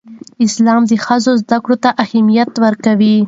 اسلام 0.45 0.81
د 0.87 0.91
ښځو 1.05 1.31
زدهکړې 1.41 1.77
ته 1.83 1.89
اهمیت 2.03 2.51
ورکوي. 2.65 3.15